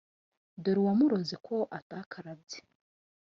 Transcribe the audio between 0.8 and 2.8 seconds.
uwamuroze ko atakarabye